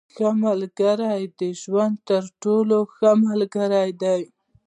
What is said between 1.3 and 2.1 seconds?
د ژوند